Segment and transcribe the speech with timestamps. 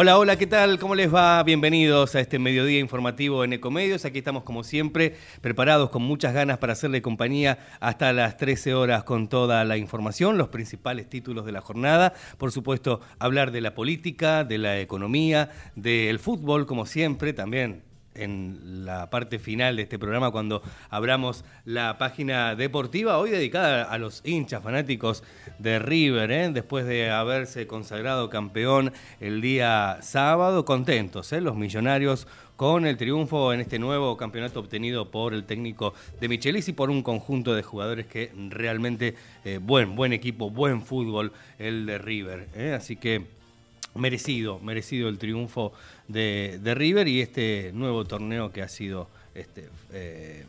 [0.00, 0.78] Hola, hola, ¿qué tal?
[0.78, 1.42] ¿Cómo les va?
[1.42, 4.04] Bienvenidos a este mediodía informativo en Ecomedios.
[4.04, 9.02] Aquí estamos como siempre, preparados con muchas ganas para hacerle compañía hasta las 13 horas
[9.02, 12.12] con toda la información, los principales títulos de la jornada.
[12.38, 18.84] Por supuesto, hablar de la política, de la economía, del fútbol, como siempre, también en
[18.84, 24.22] la parte final de este programa cuando abramos la página deportiva, hoy dedicada a los
[24.24, 25.22] hinchas fanáticos
[25.58, 26.50] de River, ¿eh?
[26.52, 31.40] después de haberse consagrado campeón el día sábado, contentos, ¿eh?
[31.40, 32.26] los millonarios
[32.58, 36.90] con el triunfo en este nuevo campeonato obtenido por el técnico de Michelis y por
[36.90, 42.48] un conjunto de jugadores que realmente eh, buen, buen equipo, buen fútbol el de River.
[42.56, 42.72] ¿eh?
[42.76, 43.26] Así que
[43.94, 45.72] merecido, merecido el triunfo
[46.08, 50.44] de, River y este nuevo torneo que ha sido, este, eh,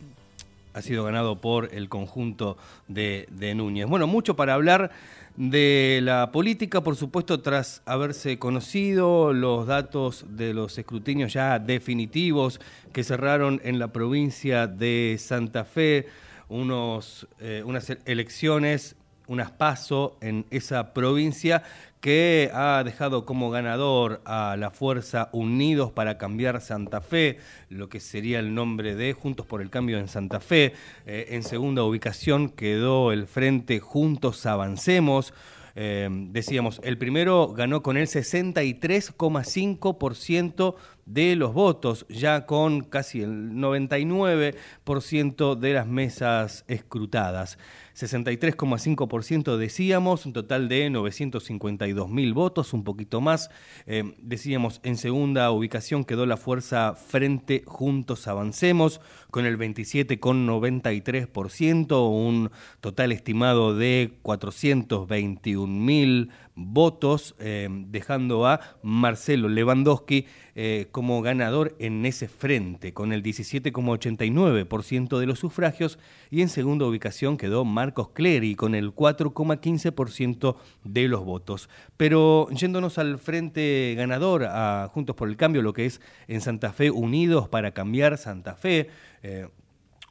[0.74, 2.58] ha sido ganado por el conjunto
[2.88, 3.88] de, Núñez.
[3.88, 4.92] Bueno, mucho para hablar
[5.36, 12.60] de la política, por supuesto, tras haberse conocido los datos de los escrutinios ya definitivos
[12.92, 16.08] que cerraron en la provincia de Santa Fe,
[16.50, 18.96] unos, eh, unas elecciones,
[19.30, 21.64] unas paso en esa provincia
[22.02, 27.38] que ha dejado como ganador a la Fuerza Unidos para cambiar Santa Fe,
[27.70, 30.74] lo que sería el nombre de Juntos por el Cambio en Santa Fe.
[31.06, 35.34] Eh, en segunda ubicación quedó el Frente Juntos Avancemos.
[35.76, 40.76] Eh, decíamos, el primero ganó con el 63,5%
[41.10, 47.58] de los votos, ya con casi el 99% de las mesas escrutadas.
[47.96, 53.50] 63,5% decíamos, un total de 952 mil votos, un poquito más.
[53.88, 62.52] Eh, decíamos, en segunda ubicación quedó la fuerza Frente Juntos Avancemos, con el 27,93%, un
[62.82, 70.26] total estimado de 421 mil votos, eh, dejando a Marcelo Lewandowski
[70.56, 76.00] eh, como ganador en ese frente, con el 17,89% de los sufragios,
[76.30, 81.70] y en segunda ubicación quedó Marcos Clery con el 4,15% de los votos.
[81.96, 86.74] Pero yéndonos al frente ganador, a Juntos por el Cambio, lo que es en Santa
[86.74, 88.90] Fe Unidos para cambiar Santa Fe,
[89.24, 89.48] eh,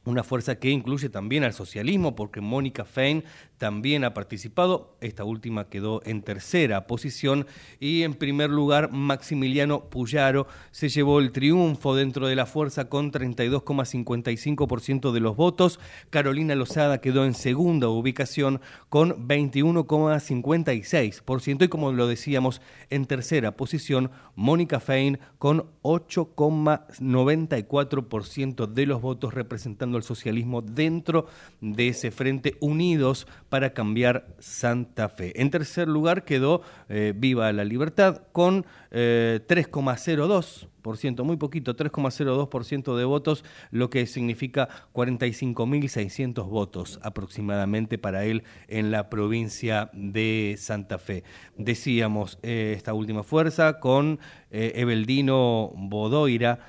[0.05, 3.23] una fuerza que incluye también al socialismo, porque Mónica Fein
[3.59, 4.97] también ha participado.
[5.01, 7.45] Esta última quedó en tercera posición
[7.79, 13.11] y en primer lugar Maximiliano Puyaro se llevó el triunfo dentro de la fuerza con
[13.11, 15.79] 32,55% de los votos.
[16.09, 24.11] Carolina Lozada quedó en segunda ubicación con 21,56% y como lo decíamos en tercera posición
[24.35, 31.25] Mónica Fein con 8,94% de los votos representando al socialismo dentro
[31.59, 35.41] de ese frente unidos para cambiar Santa Fe.
[35.41, 43.05] En tercer lugar quedó eh, Viva la Libertad con 3,02%, eh, muy poquito, 3,02% de
[43.05, 51.23] votos, lo que significa 45.600 votos aproximadamente para él en la provincia de Santa Fe.
[51.57, 54.19] Decíamos eh, esta última fuerza con
[54.51, 56.59] Eveldino Bodoira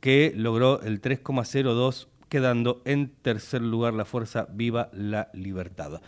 [0.00, 6.00] que logró el 3,02 quedando en tercer lugar la fuerza Viva la Libertad.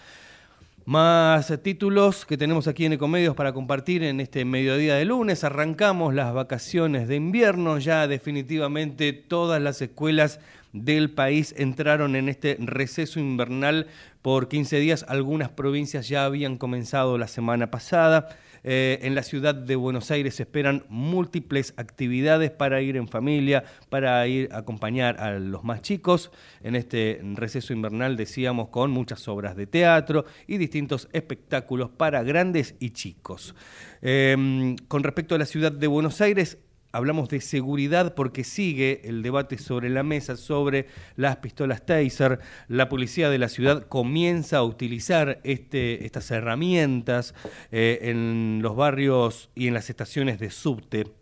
[0.84, 5.44] Más títulos que tenemos aquí en Ecomedios para compartir en este mediodía de lunes.
[5.44, 10.40] Arrancamos las vacaciones de invierno, ya definitivamente todas las escuelas
[10.72, 13.86] del país entraron en este receso invernal
[14.22, 15.04] por 15 días.
[15.08, 18.36] Algunas provincias ya habían comenzado la semana pasada.
[18.64, 23.64] Eh, en la ciudad de Buenos Aires se esperan múltiples actividades para ir en familia,
[23.88, 26.30] para ir a acompañar a los más chicos.
[26.62, 32.74] En este receso invernal decíamos con muchas obras de teatro y distintos espectáculos para grandes
[32.78, 33.54] y chicos.
[34.00, 36.58] Em, con respecto a la ciudad de Buenos Aires,
[36.92, 40.86] hablamos de seguridad porque sigue el debate sobre la mesa sobre
[41.16, 42.38] las pistolas Taser.
[42.68, 47.34] La policía de la ciudad comienza a utilizar este, estas herramientas
[47.70, 51.21] eh, en los barrios y en las estaciones de subte.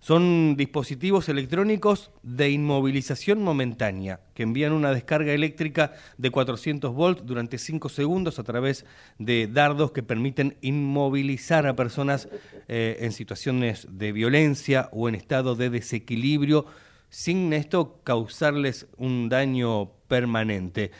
[0.00, 7.58] Son dispositivos electrónicos de inmovilización momentánea que envían una descarga eléctrica de 400 volts durante
[7.58, 8.86] 5 segundos a través
[9.18, 12.28] de dardos que permiten inmovilizar a personas
[12.68, 16.66] eh, en situaciones de violencia o en estado de desequilibrio
[17.10, 20.92] sin esto causarles un daño permanente.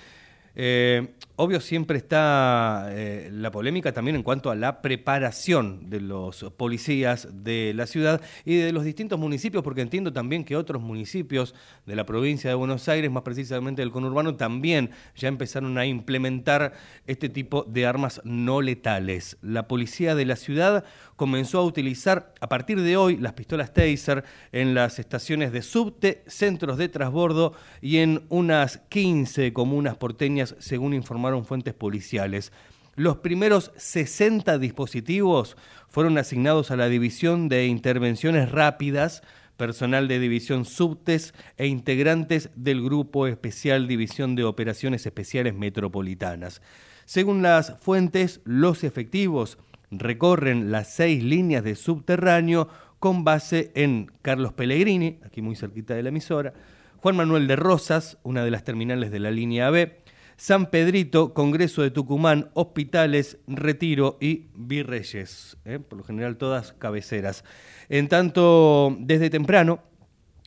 [0.61, 6.43] Eh, obvio siempre está eh, la polémica también en cuanto a la preparación de los
[6.57, 11.55] policías de la ciudad y de los distintos municipios, porque entiendo también que otros municipios
[11.87, 16.73] de la provincia de Buenos Aires, más precisamente del conurbano, también ya empezaron a implementar
[17.07, 19.37] este tipo de armas no letales.
[19.41, 20.85] La policía de la ciudad
[21.15, 26.25] comenzó a utilizar a partir de hoy las pistolas Taser en las estaciones de subte,
[26.27, 32.53] centros de transbordo y en unas 15 comunas porteñas, según informaron fuentes policiales.
[32.95, 35.57] Los primeros 60 dispositivos
[35.89, 39.23] fueron asignados a la División de Intervenciones Rápidas,
[39.57, 46.63] personal de División Subtes e integrantes del Grupo Especial División de Operaciones Especiales Metropolitanas.
[47.05, 49.59] Según las fuentes, los efectivos
[49.91, 52.69] recorren las seis líneas de subterráneo
[52.99, 56.53] con base en Carlos Pellegrini, aquí muy cerquita de la emisora,
[56.99, 60.01] Juan Manuel de Rosas, una de las terminales de la línea B,
[60.39, 65.81] San Pedrito, Congreso de Tucumán, Hospitales, Retiro y Virreyes, ¿eh?
[65.81, 67.43] por lo general todas cabeceras.
[67.89, 69.83] En tanto, desde temprano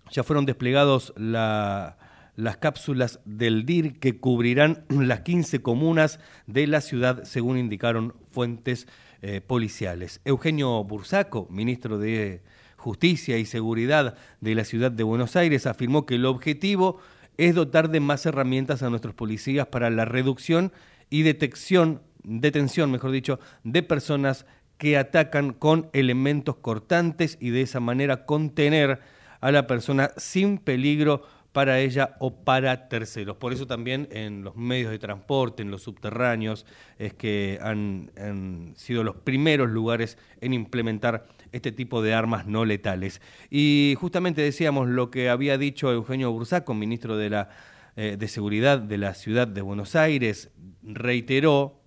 [0.09, 7.25] ya fueron desplegados las cápsulas del DIR que cubrirán las 15 comunas de la ciudad,
[7.25, 8.87] según indicaron fuentes
[9.21, 10.21] eh, policiales.
[10.23, 12.43] Eugenio Bursaco, ministro de
[12.77, 16.99] Justicia y Seguridad de la ciudad de Buenos Aires, afirmó que el objetivo
[17.37, 20.71] es dotar de más herramientas a nuestros policías para la reducción
[21.09, 24.45] y detección, detención, mejor dicho, de personas
[24.77, 28.99] que atacan con elementos cortantes y de esa manera contener
[29.39, 33.37] a la persona sin peligro para ella o para terceros.
[33.37, 36.65] Por eso también en los medios de transporte, en los subterráneos,
[36.97, 43.21] es que han, sido los primeros lugares en implementar este tipo de armas no letales.
[43.49, 47.49] Y justamente decíamos lo que había dicho Eugenio Bursaco, ministro de, la,
[47.95, 50.51] eh, de Seguridad de la ciudad de Buenos Aires,
[50.83, 51.81] reiteró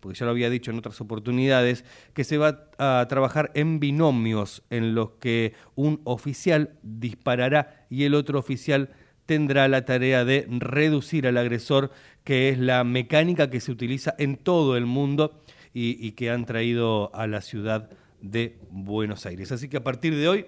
[0.00, 1.84] porque ya lo había dicho en otras oportunidades,
[2.14, 8.14] que se va a trabajar en binomios en los que un oficial disparará y el
[8.14, 8.90] otro oficial
[9.26, 11.92] tendrá la tarea de reducir al agresor,
[12.24, 15.40] que es la mecánica que se utiliza en todo el mundo
[15.72, 17.90] y, que han traído a la ciudad
[18.20, 19.52] de Buenos Aires.
[19.52, 20.46] Así que a partir de hoy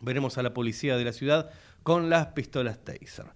[0.00, 1.50] veremos a la policía de la ciudad
[1.82, 3.26] con las pistolas Taser.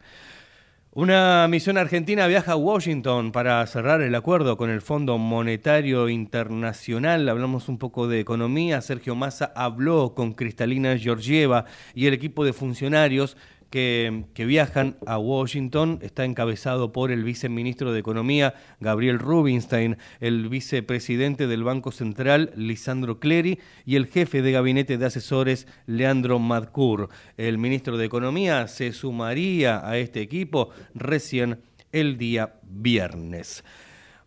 [0.96, 7.28] Una misión argentina viaja a Washington para cerrar el acuerdo con el Fondo Monetario Internacional.
[7.28, 8.80] Hablamos un poco de economía.
[8.80, 13.36] Sergio Massa habló con Cristalina Georgieva y el equipo de funcionarios
[13.70, 21.46] que, viajan a Washington está encabezado por el viceministro de Economía, Gabriel Rubinstein, el vicepresidente
[21.46, 27.08] del Banco Central, Lisandro Clery, y el jefe de gabinete de asesores, Leandro Madcour.
[27.36, 31.60] El ministro de Economía se sumaría a este equipo recién
[31.92, 33.64] el día viernes.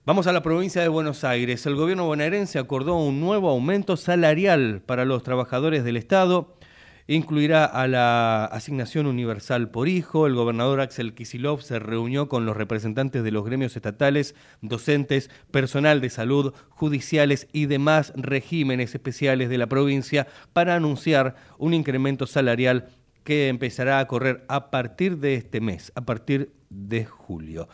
[0.05, 1.65] Vamos a la provincia de Buenos Aires.
[1.65, 6.55] El gobierno bonaerense acordó un nuevo aumento salarial para los trabajadores del Estado
[7.15, 10.27] incluirá a la asignación universal por hijo.
[10.27, 16.01] El gobernador Axel Kisilov se reunió con los representantes de los gremios estatales, docentes, personal
[16.01, 22.89] de salud, judiciales y demás regímenes especiales de la provincia para anunciar un incremento salarial
[23.23, 27.67] que empezará a correr a partir de este mes, a partir de julio.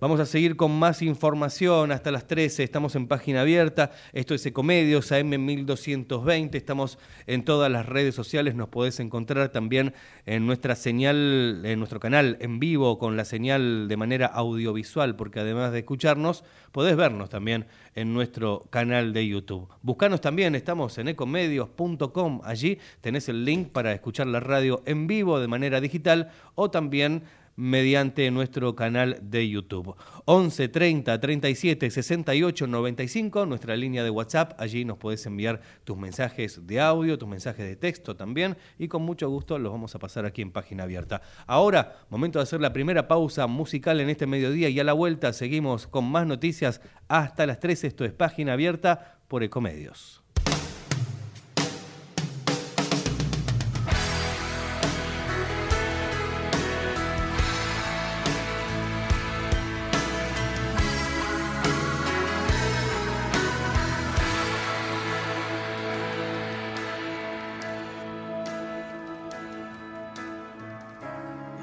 [0.00, 2.62] Vamos a seguir con más información hasta las 13.
[2.62, 3.90] Estamos en página abierta.
[4.12, 6.54] Esto es Ecomedios, AM1220.
[6.54, 8.54] Estamos en todas las redes sociales.
[8.54, 13.88] Nos podés encontrar también en nuestra señal, en nuestro canal en vivo con la señal
[13.88, 19.68] de manera audiovisual, porque además de escucharnos, podés vernos también en nuestro canal de YouTube.
[19.82, 22.40] Buscanos también, estamos en ecomedios.com.
[22.44, 27.24] Allí tenés el link para escuchar la radio en vivo de manera digital o también
[27.58, 29.96] mediante nuestro canal de YouTube.
[30.26, 34.52] 11 30 37 68 95, nuestra línea de WhatsApp.
[34.60, 38.56] Allí nos puedes enviar tus mensajes de audio, tus mensajes de texto también.
[38.78, 41.20] Y con mucho gusto los vamos a pasar aquí en página abierta.
[41.48, 45.32] Ahora, momento de hacer la primera pausa musical en este mediodía y a la vuelta
[45.32, 47.88] seguimos con más noticias hasta las 13.
[47.88, 50.22] Esto es página abierta por Ecomedios.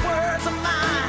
[0.00, 1.01] words of mine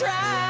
[0.00, 0.49] try,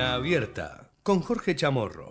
[0.00, 2.07] Abierta con Jorge Chamorro.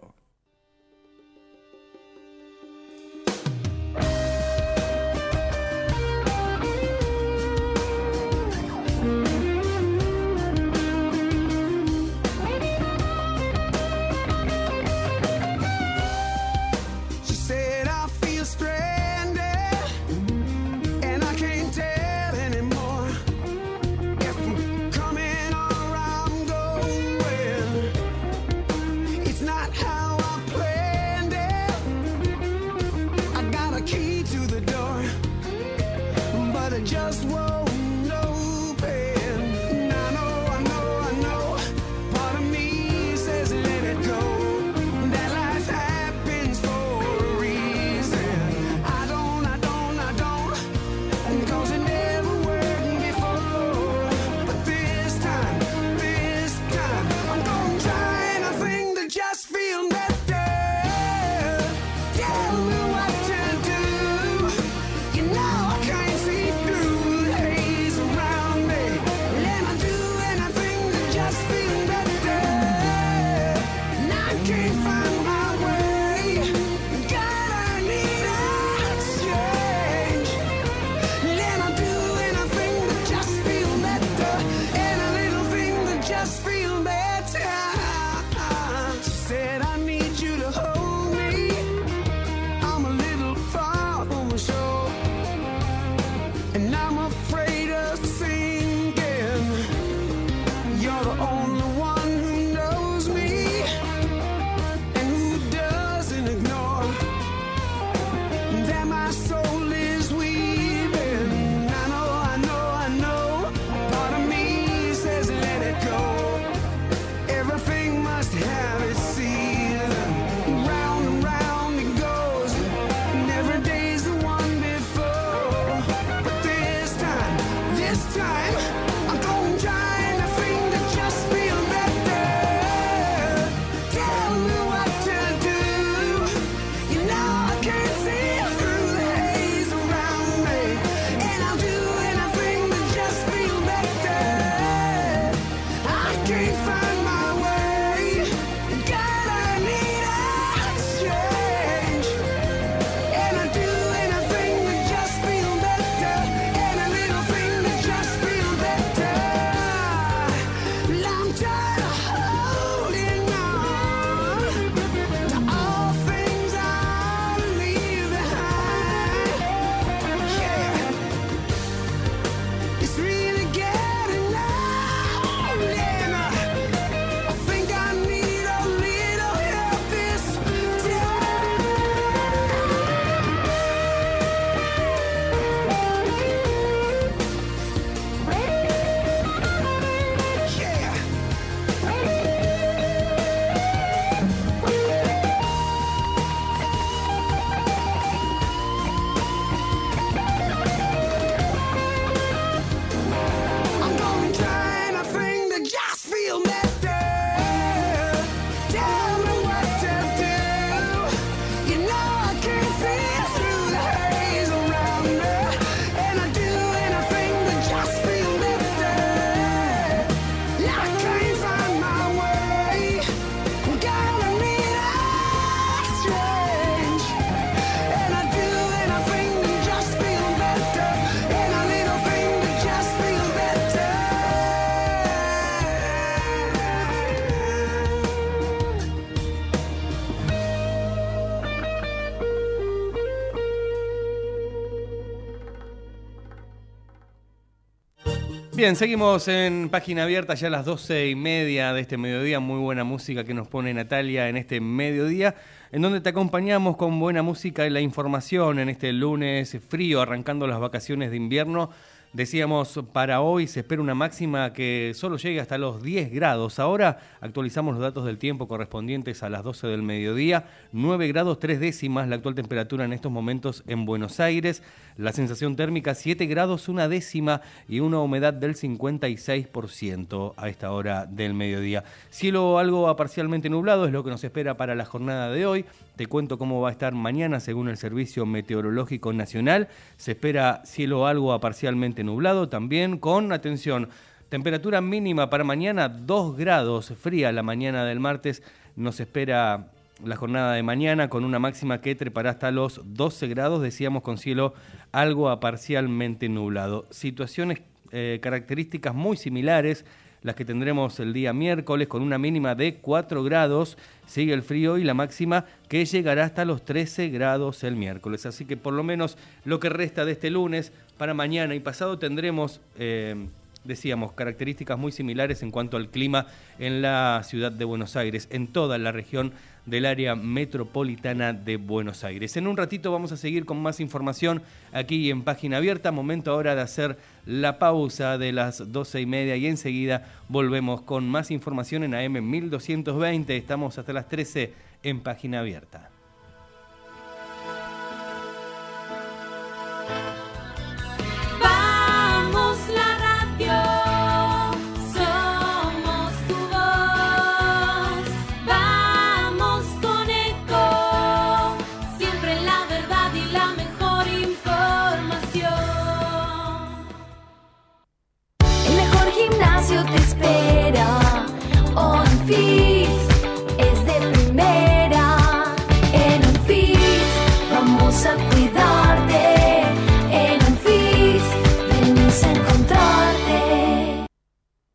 [248.57, 252.39] Bien, seguimos en página abierta ya a las doce y media de este mediodía.
[252.39, 255.35] Muy buena música que nos pone Natalia en este mediodía,
[255.71, 260.47] en donde te acompañamos con buena música y la información en este lunes frío, arrancando
[260.47, 261.69] las vacaciones de invierno.
[262.13, 266.57] Decíamos, para hoy se espera una máxima que solo llegue hasta los 10 grados.
[266.57, 270.45] Ahora actualizamos los datos del tiempo correspondientes a las 12 del mediodía.
[270.71, 274.63] 9 grados 3 décimas la actual temperatura en estos momentos en Buenos Aires.
[274.95, 281.05] La sensación térmica 7 grados una décima y una humedad del 56% a esta hora
[281.05, 281.83] del mediodía.
[282.09, 285.65] Cielo algo parcialmente nublado es lo que nos espera para la jornada de hoy.
[285.97, 289.67] Te cuento cómo va a estar mañana según el Servicio Meteorológico Nacional.
[289.97, 293.89] Se espera cielo algo parcialmente nublado también con, atención,
[294.29, 298.43] temperatura mínima para mañana 2 grados fría la mañana del martes.
[298.75, 299.71] Nos espera
[300.03, 304.17] la jornada de mañana con una máxima que trepará hasta los 12 grados, decíamos con
[304.17, 304.53] cielo
[304.91, 306.85] algo a parcialmente nublado.
[306.89, 309.85] Situaciones eh, características muy similares
[310.21, 314.79] las que tendremos el día miércoles con una mínima de 4 grados, sigue el frío
[314.79, 318.25] y la máxima que llegará hasta los 13 grados el miércoles.
[318.25, 321.99] Así que por lo menos lo que resta de este lunes para mañana y pasado
[321.99, 322.59] tendremos...
[322.79, 323.27] Eh,
[323.67, 326.27] decíamos, características muy similares en cuanto al clima
[326.57, 329.33] en la ciudad de Buenos Aires, en toda la región
[329.65, 332.37] del área metropolitana de Buenos Aires.
[332.37, 335.91] En un ratito vamos a seguir con más información aquí en Página Abierta.
[335.91, 341.07] Momento ahora de hacer la pausa de las doce y media y enseguida volvemos con
[341.07, 343.35] más información en AM 1220.
[343.35, 344.53] Estamos hasta las 13
[344.83, 345.96] en Página Abierta.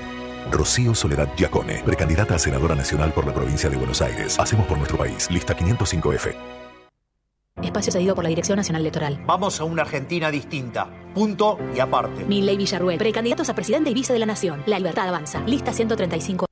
[0.50, 4.38] Rocío Soledad Giacone, precandidata a senadora nacional por la provincia de Buenos Aires.
[4.38, 5.30] Hacemos por nuestro país.
[5.30, 6.65] Lista 505F.
[7.62, 9.22] Espacio cedido por la Dirección Nacional Electoral.
[9.26, 10.90] Vamos a una Argentina distinta.
[11.14, 12.24] Punto y aparte.
[12.24, 14.62] Milley Villarruel, precandidatos a presidente y vice de la Nación.
[14.66, 15.40] La libertad avanza.
[15.40, 16.46] Lista 135.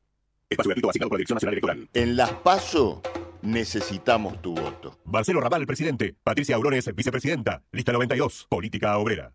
[0.49, 1.89] Espacio gratuito asignado por la Dirección Nacional Electoral.
[1.93, 3.03] En las PASO
[3.43, 4.99] necesitamos tu voto.
[5.05, 6.15] Marcelo Raval, presidente.
[6.23, 7.63] Patricia Aurones, vicepresidenta.
[7.73, 8.47] Lista 92.
[8.49, 9.33] Política obrera.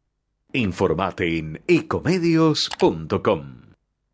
[0.54, 3.62] Informate en ecomedios.com.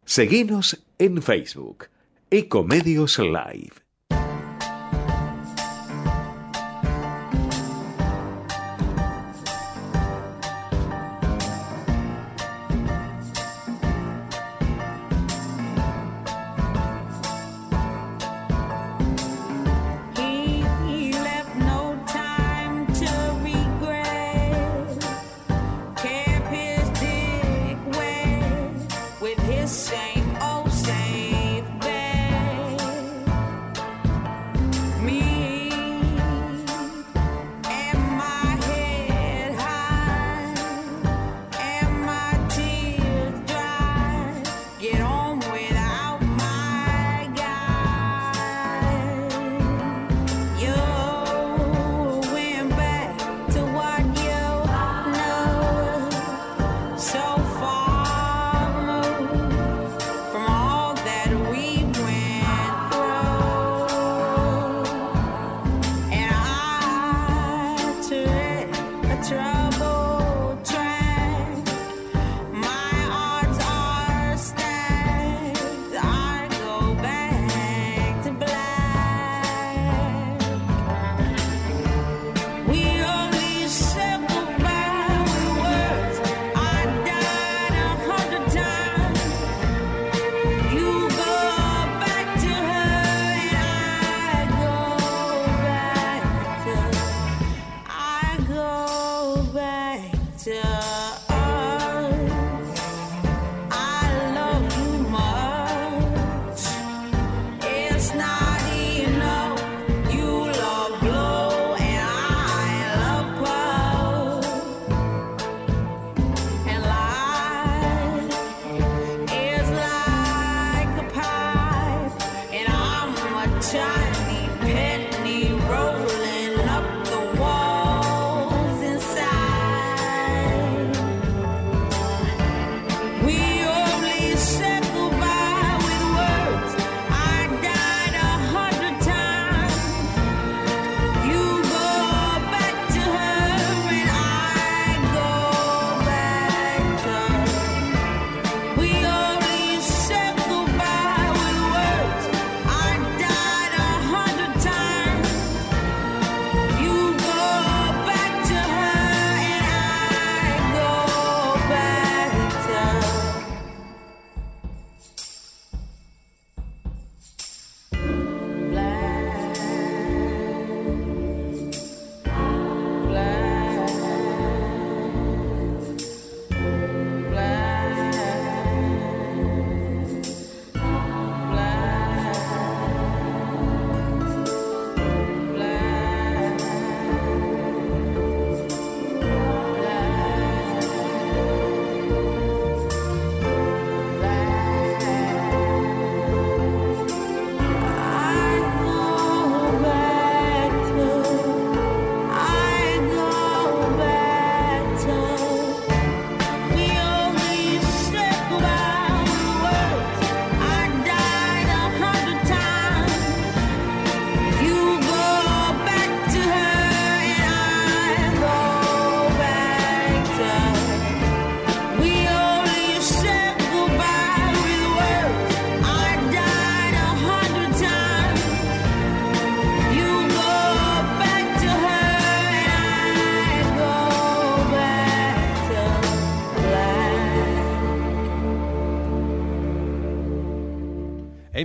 [0.04, 1.88] Seguinos en Facebook.
[2.30, 3.85] Ecomedios Live.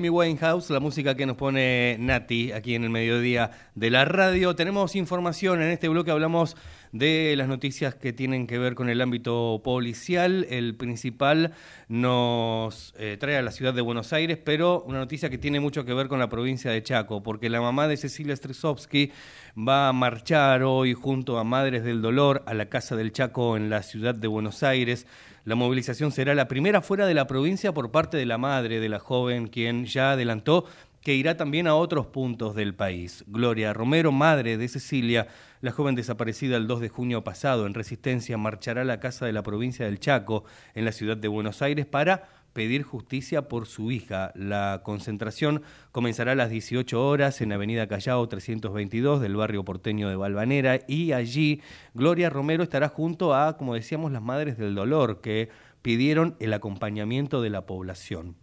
[0.01, 4.57] Amy Winehouse, la música que nos pone Nati aquí en el mediodía de la radio.
[4.57, 6.57] Tenemos información, en este bloque hablamos
[6.93, 10.47] de las noticias que tienen que ver con el ámbito policial.
[10.49, 11.53] El principal
[11.89, 15.85] nos eh, trae a la ciudad de Buenos Aires, pero una noticia que tiene mucho
[15.85, 19.13] que ver con la provincia de Chaco, porque la mamá de Cecilia Stresovsky
[19.55, 23.69] va a marchar hoy junto a Madres del Dolor a la Casa del Chaco en
[23.69, 25.07] la ciudad de Buenos Aires.
[25.45, 28.89] La movilización será la primera fuera de la provincia por parte de la madre de
[28.89, 30.67] la joven, quien ya adelantó
[31.03, 33.25] que irá también a otros puntos del país.
[33.27, 35.29] Gloria Romero, madre de Cecilia,
[35.63, 39.33] la joven desaparecida el 2 de junio pasado en Resistencia, marchará a la casa de
[39.33, 43.91] la provincia del Chaco, en la ciudad de Buenos Aires, para pedir justicia por su
[43.91, 44.33] hija.
[44.35, 50.17] La concentración comenzará a las 18 horas en Avenida Callao 322 del barrio porteño de
[50.17, 51.61] Balvanera y allí
[51.95, 55.49] Gloria Romero estará junto a, como decíamos, las Madres del Dolor que
[55.83, 58.37] pidieron el acompañamiento de la población.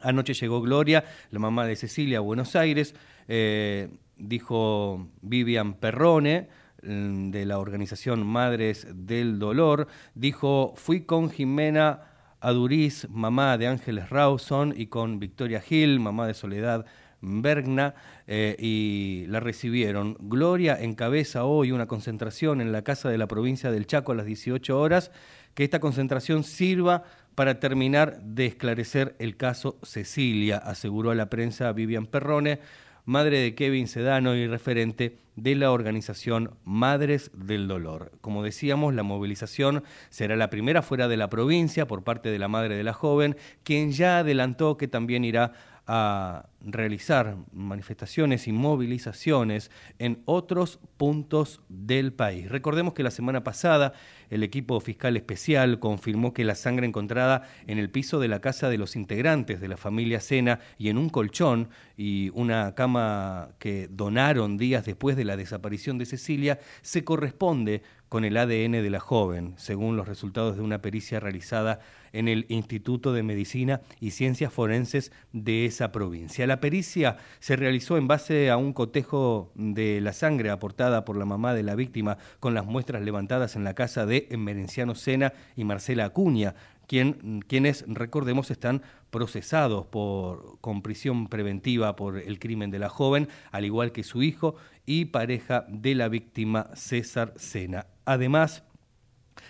[0.00, 2.94] Anoche llegó Gloria, la mamá de Cecilia, a Buenos Aires,
[3.26, 6.48] eh, dijo Vivian Perrone,
[6.82, 12.07] mm, de la organización Madres del Dolor, dijo, fui con Jimena
[12.40, 16.86] Aduriz, mamá de Ángeles Rawson, y con Victoria Gil, mamá de Soledad
[17.20, 17.94] Bergna,
[18.26, 20.16] eh, y la recibieron.
[20.20, 24.26] Gloria encabeza hoy una concentración en la Casa de la Provincia del Chaco a las
[24.26, 25.10] 18 horas,
[25.54, 31.72] que esta concentración sirva para terminar de esclarecer el caso Cecilia, aseguró a la prensa
[31.72, 32.60] Vivian Perrone,
[33.08, 38.12] madre de Kevin Sedano y referente de la organización Madres del Dolor.
[38.20, 42.48] Como decíamos, la movilización será la primera fuera de la provincia por parte de la
[42.48, 45.52] madre de la joven, quien ya adelantó que también irá
[45.86, 52.50] a realizar manifestaciones y movilizaciones en otros puntos del país.
[52.50, 53.94] Recordemos que la semana pasada
[54.30, 58.68] el equipo fiscal especial confirmó que la sangre encontrada en el piso de la casa
[58.68, 63.88] de los integrantes de la familia Sena y en un colchón y una cama que
[63.90, 69.00] donaron días después de la desaparición de Cecilia se corresponde con el ADN de la
[69.00, 71.80] joven, según los resultados de una pericia realizada
[72.12, 76.46] en el Instituto de Medicina y Ciencias Forenses de esa provincia.
[76.46, 81.24] La pericia se realizó en base a un cotejo de la sangre aportada por la
[81.24, 85.64] mamá de la víctima con las muestras levantadas en la casa de Emerenciano Sena y
[85.64, 86.54] Marcela Acuña,
[86.86, 93.28] quien, quienes, recordemos, están procesados por, con prisión preventiva por el crimen de la joven,
[93.52, 97.86] al igual que su hijo y pareja de la víctima César Sena.
[98.04, 98.64] Además,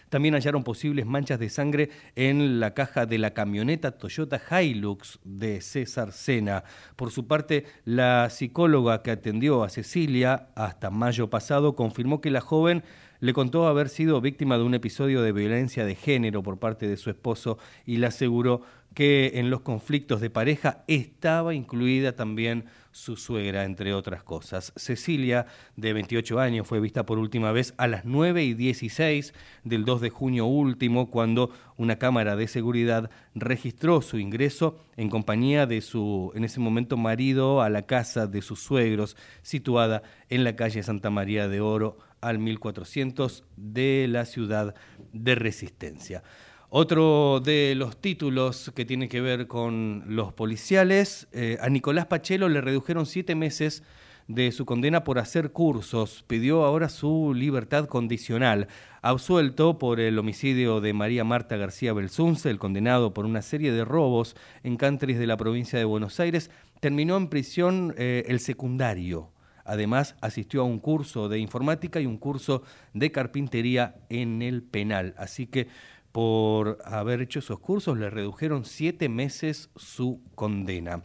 [0.09, 5.61] también hallaron posibles manchas de sangre en la caja de la camioneta Toyota Hilux de
[5.61, 6.65] César Sena.
[6.97, 12.41] Por su parte, la psicóloga que atendió a Cecilia hasta mayo pasado confirmó que la
[12.41, 12.83] joven
[13.21, 16.97] le contó haber sido víctima de un episodio de violencia de género por parte de
[16.97, 18.63] su esposo y le aseguró
[18.95, 24.73] que en los conflictos de pareja estaba incluida también su suegra, entre otras cosas.
[24.75, 29.85] Cecilia, de 28 años, fue vista por última vez a las 9 y 16 del
[29.85, 35.81] 2 de junio último, cuando una cámara de seguridad registró su ingreso en compañía de
[35.81, 40.83] su, en ese momento, marido a la casa de sus suegros, situada en la calle
[40.83, 44.75] Santa María de Oro, al 1400 de la ciudad
[45.13, 46.23] de Resistencia.
[46.71, 52.51] Otro de los títulos que tiene que ver con los policiales, eh, a Nicolás Pachelo
[52.51, 53.83] le redujeron siete meses
[54.27, 56.27] de su condena por hacer cursos.
[56.27, 58.69] Pidió ahora su libertad condicional.
[59.01, 63.87] Absuelto por el homicidio de María Marta García Belsunce, el condenado por una serie de
[63.87, 66.51] robos en countries de la provincia de Buenos Aires,
[66.81, 69.31] terminó en prisión eh, el secundario.
[69.65, 72.63] Además, asistió a un curso de informática y un curso
[72.95, 75.15] de carpintería en el penal.
[75.19, 75.69] Así que
[76.19, 81.05] por haber hecho esos cursos le redujeron siete meses su condena.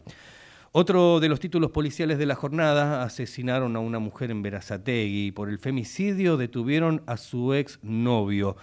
[0.72, 5.30] Otro de los títulos policiales de la jornada, asesinaron a una mujer en Verazategui.
[5.30, 8.56] Por el femicidio detuvieron a su ex novio.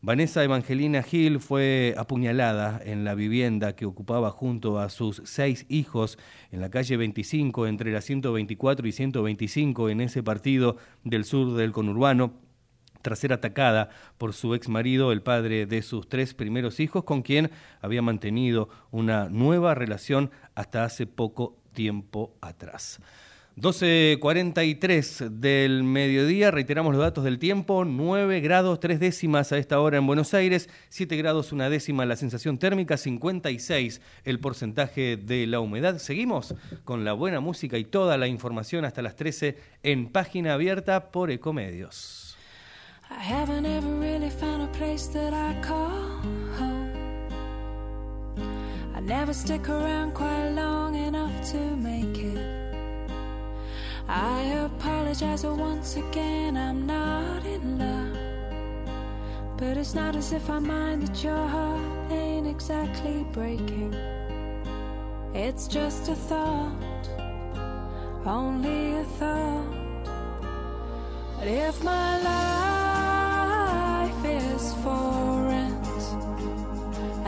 [0.00, 6.20] Vanessa Evangelina Gil fue apuñalada en la vivienda que ocupaba junto a sus seis hijos
[6.52, 11.72] en la calle 25, entre la 124 y 125, en ese partido del sur del
[11.72, 12.45] conurbano
[13.06, 13.88] tras ser atacada
[14.18, 18.68] por su ex marido, el padre de sus tres primeros hijos, con quien había mantenido
[18.90, 22.98] una nueva relación hasta hace poco tiempo atrás.
[23.58, 29.98] 12.43 del mediodía, reiteramos los datos del tiempo, 9 grados 3 décimas a esta hora
[29.98, 35.60] en Buenos Aires, 7 grados una décima la sensación térmica, 56 el porcentaje de la
[35.60, 35.98] humedad.
[35.98, 41.12] Seguimos con la buena música y toda la información hasta las 13 en página abierta
[41.12, 42.25] por Ecomedios.
[43.08, 45.90] I haven't ever really found a place that I call
[46.58, 46.90] home.
[48.94, 52.66] I never stick around quite long enough to make it.
[54.08, 59.56] I apologize once again, I'm not in love.
[59.56, 63.94] But it's not as if I mind that your heart ain't exactly breaking.
[65.32, 67.08] It's just a thought,
[68.26, 69.74] only a thought.
[71.38, 72.75] But if my life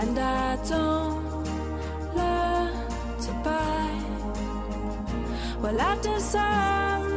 [0.01, 1.45] and I don't
[2.15, 2.73] learn
[3.25, 3.91] to buy,
[5.61, 7.08] well, I deserve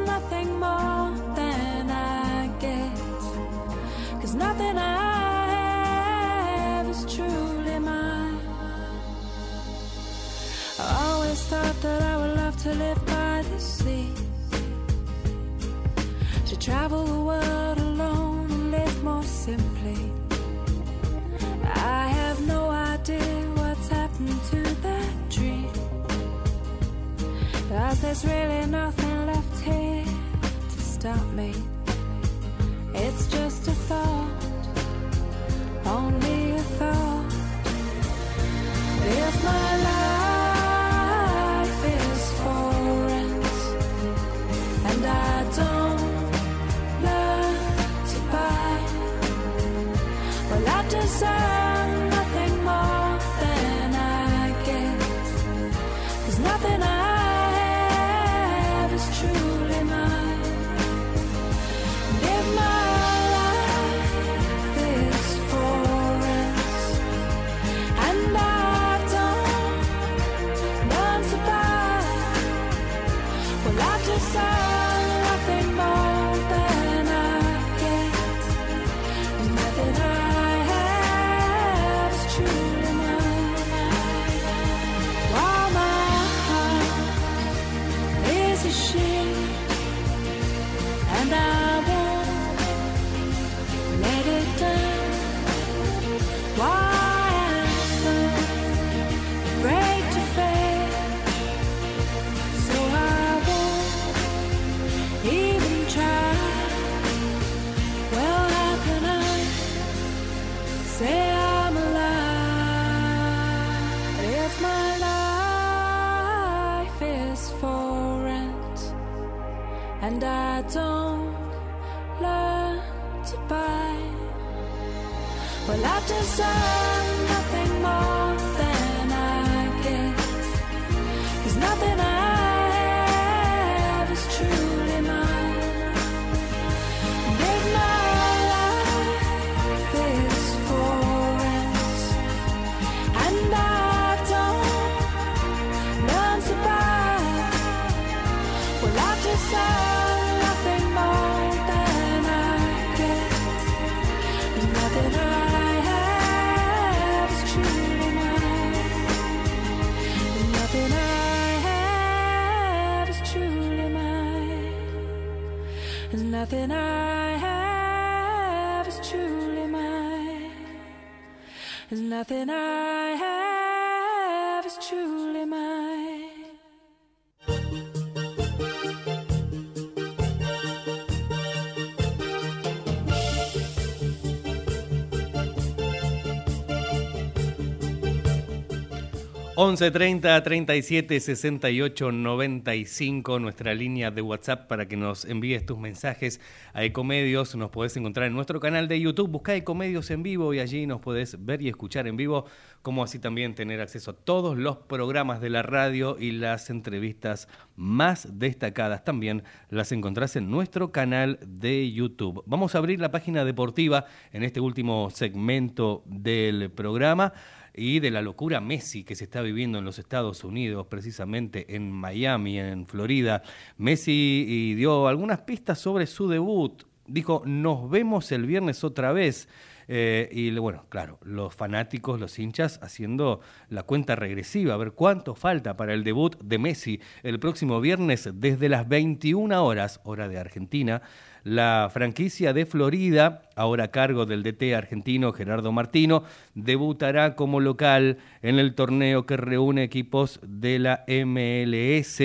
[189.63, 196.41] 11 30 37 68 95, nuestra línea de WhatsApp para que nos envíes tus mensajes
[196.73, 197.55] a Ecomedios.
[197.55, 199.29] Nos podés encontrar en nuestro canal de YouTube.
[199.29, 202.45] Busca Ecomedios en vivo y allí nos podés ver y escuchar en vivo,
[202.81, 207.47] como así también tener acceso a todos los programas de la radio y las entrevistas
[207.75, 209.03] más destacadas.
[209.03, 212.41] También las encontrás en nuestro canal de YouTube.
[212.47, 217.33] Vamos a abrir la página deportiva en este último segmento del programa
[217.73, 221.91] y de la locura Messi que se está viviendo en los Estados Unidos, precisamente en
[221.91, 223.43] Miami, en Florida.
[223.77, 226.83] Messi dio algunas pistas sobre su debut.
[227.07, 229.47] Dijo, nos vemos el viernes otra vez.
[229.93, 235.35] Eh, y bueno, claro, los fanáticos, los hinchas, haciendo la cuenta regresiva, a ver cuánto
[235.35, 240.37] falta para el debut de Messi el próximo viernes desde las 21 horas, hora de
[240.37, 241.01] Argentina.
[241.43, 246.23] La franquicia de Florida, ahora a cargo del DT argentino Gerardo Martino,
[246.53, 252.21] debutará como local en el torneo que reúne equipos de la MLS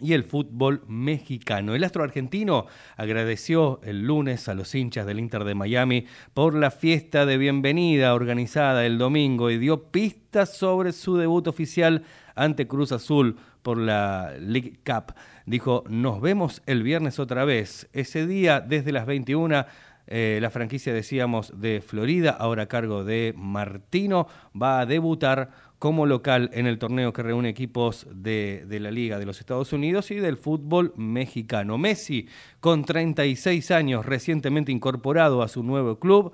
[0.00, 1.74] y el fútbol mexicano.
[1.74, 2.66] El astro argentino
[2.96, 8.14] agradeció el lunes a los hinchas del Inter de Miami por la fiesta de bienvenida
[8.14, 12.02] organizada el domingo y dio pistas sobre su debut oficial
[12.34, 15.14] ante Cruz Azul por la League Cup.
[15.46, 17.88] Dijo, nos vemos el viernes otra vez.
[17.92, 19.64] Ese día, desde las 21,
[20.06, 24.28] eh, la franquicia, decíamos, de Florida, ahora a cargo de Martino,
[24.60, 29.18] va a debutar como local en el torneo que reúne equipos de, de, la Liga
[29.18, 31.78] de los Estados Unidos y del fútbol mexicano.
[31.78, 32.28] Messi,
[32.60, 36.32] con 36 años, recientemente incorporado a su nuevo club,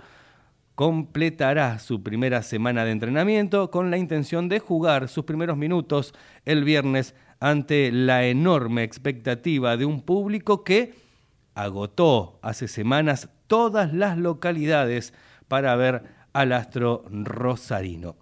[0.81, 6.15] completará su primera semana de entrenamiento con la intención de jugar sus primeros minutos
[6.47, 10.95] el viernes ante la enorme expectativa de un público que
[11.55, 15.13] agotó hace semanas todas las localidades
[15.49, 16.03] para ver
[16.33, 18.17] al astro rosarino.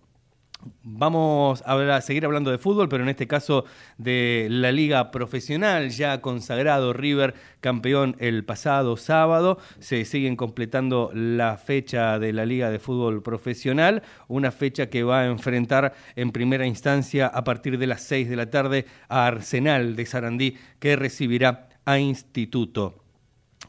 [0.83, 3.65] Vamos a, seguir hablando de fútbol, pero en este caso
[3.97, 9.59] de la liga profesional, ya consagrado River, campeón el pasado sábado.
[9.79, 15.21] Se siguen completando la fecha de la liga de fútbol profesional, una fecha que va
[15.21, 19.95] a enfrentar en primera instancia a partir de las 6 de la tarde a Arsenal
[19.95, 23.08] de Sarandí, que recibirá a Instituto.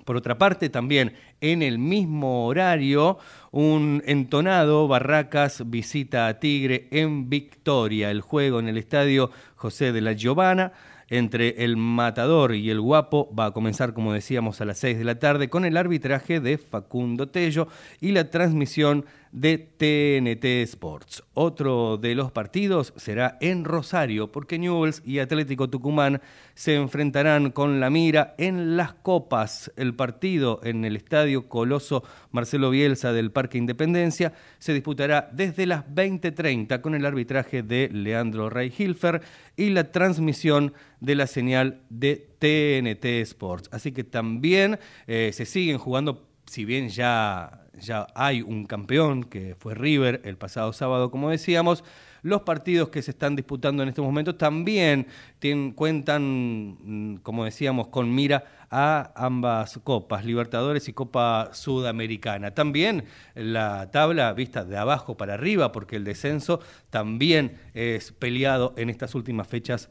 [0.06, 3.18] Por otra parte, también en el mismo horario,
[3.52, 8.12] un entonado Barracas visita a Tigre en Victoria.
[8.12, 10.72] El juego en el estadio José de la Giovana
[11.10, 15.04] entre el matador y el guapo va a comenzar, como decíamos, a las 6 de
[15.04, 17.68] la tarde con el arbitraje de Facundo Tello
[18.00, 21.24] y la transmisión de TNT Sports.
[21.34, 26.22] Otro de los partidos será en Rosario, porque Newells y Atlético Tucumán
[26.56, 29.72] se enfrentarán con la mira en las copas.
[29.76, 35.86] El partido en el estadio Coloso Marcelo Bielsa del Parque Independencia se disputará desde las
[35.88, 39.22] 20:30 con el arbitraje de Leandro Rey Hilfer
[39.56, 43.70] y la transmisión de la señal de TNT Sports.
[43.72, 49.56] Así que también eh, se siguen jugando, si bien ya ya hay un campeón que
[49.58, 51.84] fue River el pasado sábado, como decíamos.
[52.22, 55.08] Los partidos que se están disputando en estos momentos también
[55.40, 56.78] tienen, cuentan,
[57.14, 62.52] mm, como decíamos, con mira a ambas copas, Libertadores y Copa Sudamericana.
[62.52, 63.06] También
[63.36, 66.60] la tabla vista de abajo para arriba, porque el descenso
[66.90, 69.90] también es peleado en estas últimas fechas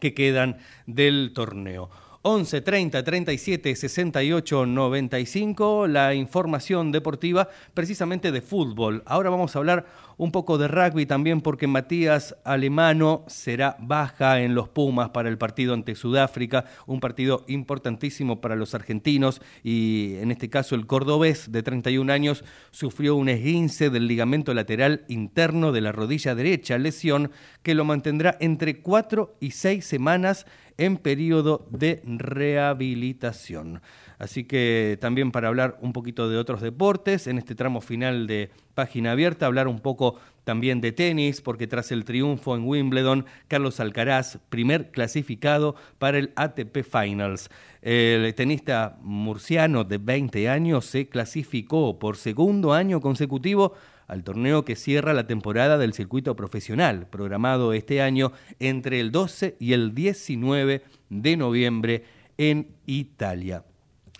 [0.00, 1.88] que quedan del torneo.
[2.28, 9.04] 11 30 37 68 95, la información deportiva precisamente de fútbol.
[9.06, 14.54] Ahora vamos a hablar un poco de rugby también porque Matías Alemano será baja en
[14.54, 20.30] los Pumas para el partido ante Sudáfrica, un partido importantísimo para los argentinos y en
[20.30, 25.80] este caso el cordobés de 31 años sufrió un esguince del ligamento lateral interno de
[25.80, 27.30] la rodilla derecha, lesión
[27.62, 30.46] que lo mantendrá entre 4 y 6 semanas
[30.78, 33.80] en periodo de rehabilitación.
[34.18, 38.50] Así que también para hablar un poquito de otros deportes, en este tramo final de
[38.74, 43.80] página abierta, hablar un poco también de tenis, porque tras el triunfo en Wimbledon, Carlos
[43.80, 47.50] Alcaraz, primer clasificado para el ATP Finals.
[47.82, 53.74] El tenista murciano de 20 años se clasificó por segundo año consecutivo
[54.06, 59.56] al torneo que cierra la temporada del circuito profesional, programado este año entre el 12
[59.58, 62.04] y el 19 de noviembre
[62.38, 63.64] en Italia.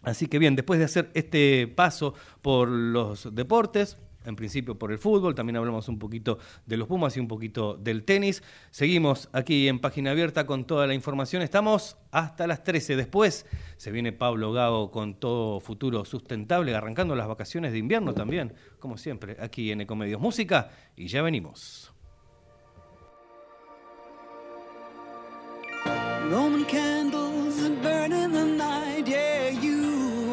[0.06, 4.98] Así que bien, después de hacer este paso por los deportes, en principio por el
[4.98, 8.44] fútbol, también hablamos un poquito de los Pumas y un poquito del tenis.
[8.70, 11.42] Seguimos aquí en Página Abierta con toda la información.
[11.42, 12.94] Estamos hasta las 13.
[12.94, 13.46] Después
[13.78, 18.98] se viene Pablo Gago con todo futuro sustentable, arrancando las vacaciones de invierno también, como
[18.98, 20.70] siempre, aquí en Ecomedios Música.
[20.94, 21.92] Y ya venimos.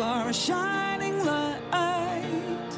[0.03, 2.71] Are a shining light.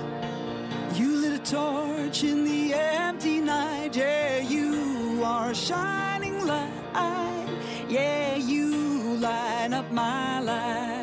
[0.93, 7.47] You lit a torch in the empty night, yeah, you are a shining light,
[7.89, 10.95] yeah, you light up my life.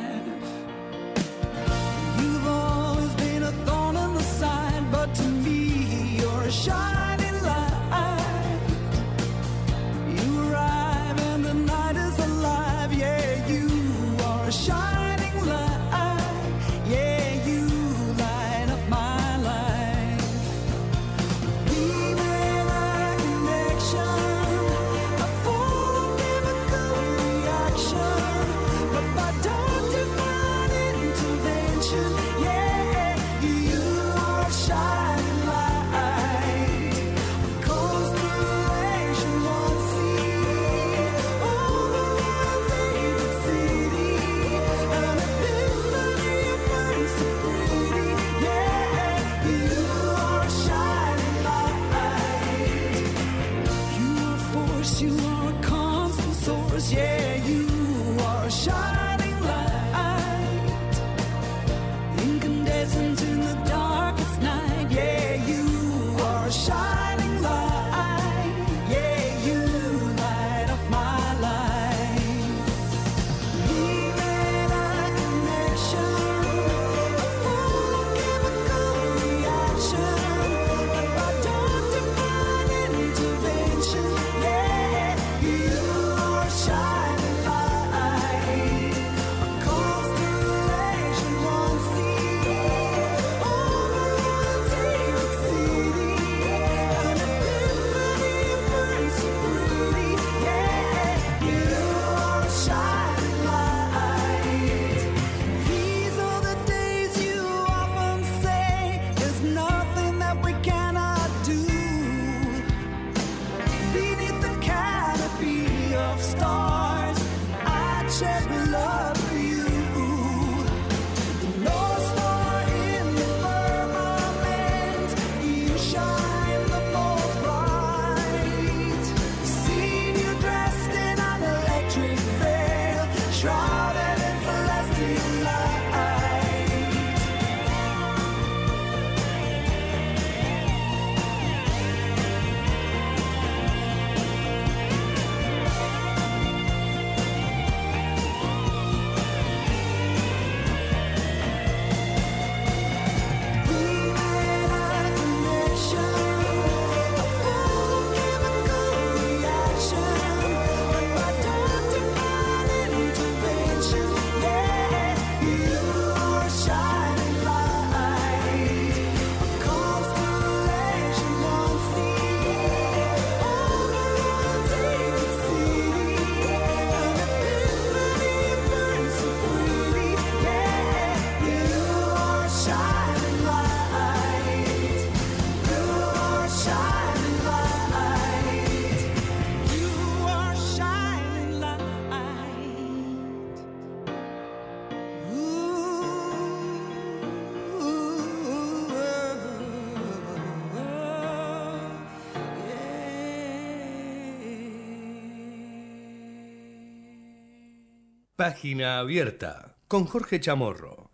[208.43, 211.11] Página abierta con Jorge Chamorro.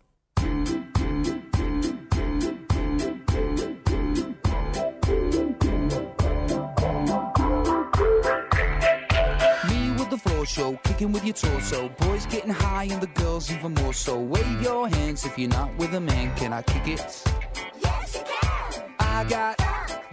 [9.67, 11.89] Me with the floor show, kicking with your torso.
[11.99, 14.19] Boys getting high and the girls even more so.
[14.19, 16.35] Wave your hands if you're not with a man.
[16.35, 17.23] Can I kick it?
[17.79, 18.83] Yes, you can.
[18.99, 19.55] I got,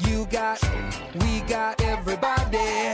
[0.01, 0.61] you got,
[1.15, 2.93] we got everybody.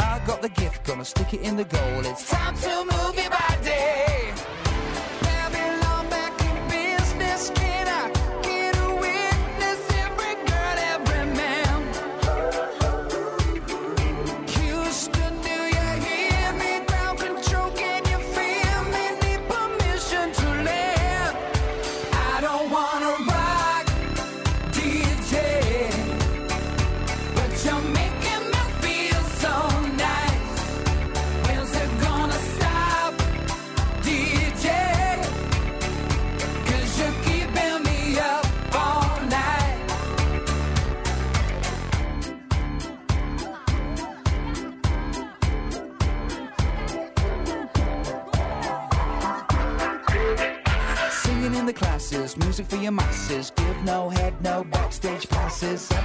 [0.00, 2.00] I got the gift, gonna stick it in the goal.
[2.04, 3.41] It's time to move your body.
[3.72, 4.41] day.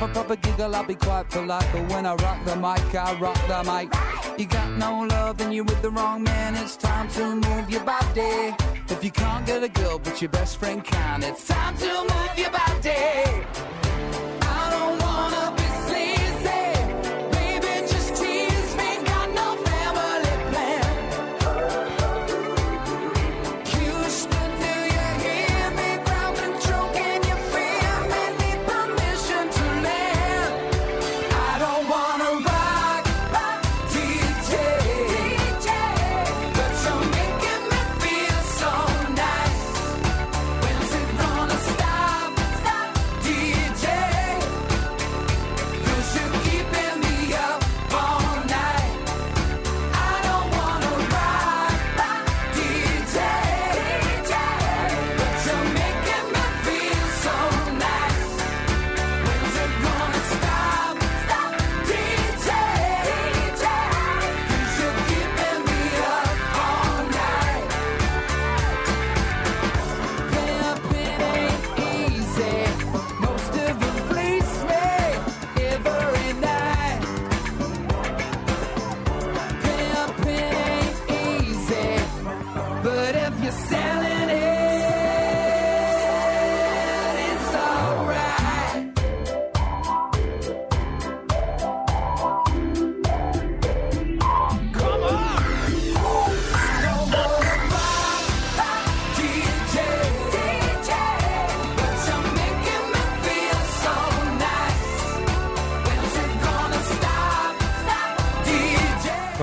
[0.10, 1.68] A proper giggle, I'll be quite polite.
[1.72, 4.39] But when I rock the mic, I rock the mic.
[4.39, 6.55] You got no love, then you're with the wrong man.
[6.55, 8.55] It's time to move your body.
[8.89, 12.38] If you can't get a girl, but your best friend can, it's time to move
[12.38, 13.76] your body.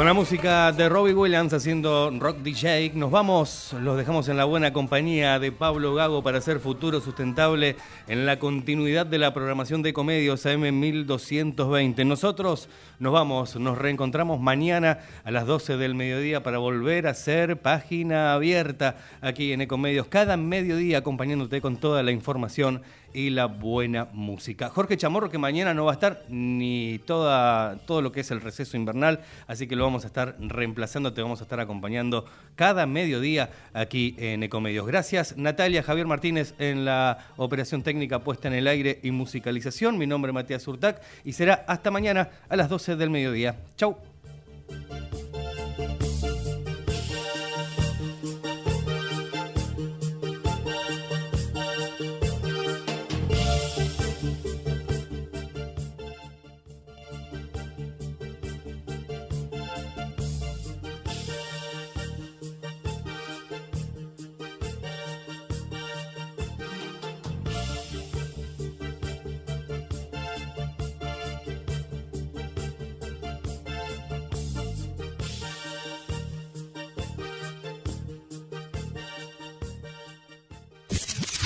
[0.04, 4.44] Con la música de Robbie Williams haciendo Rock DJ, nos vamos, los dejamos en la
[4.44, 7.76] buena compañía de Pablo Gago para hacer futuro sustentable
[8.06, 12.04] en la continuidad de la programación de Comedios AM 1220.
[12.04, 17.62] Nosotros nos vamos, nos reencontramos mañana a las 12 del mediodía para volver a hacer
[17.62, 22.82] página abierta aquí en Ecomedios, cada mediodía acompañándote con toda la información
[23.14, 24.68] y la buena música.
[24.68, 28.40] Jorge Chamorro que mañana no va a estar ni toda, todo lo que es el
[28.40, 32.86] receso invernal, así que lo vamos a estar reemplazando, te vamos a estar acompañando cada
[32.86, 34.86] mediodía aquí en Ecomedios.
[34.86, 39.96] Gracias Natalia Javier Martínez en la operación técnica puesta en el aire y musicalización.
[39.96, 43.56] Mi nombre es Matías Urtac y será hasta mañana a las 12 del mediodía.
[43.76, 43.96] Chau.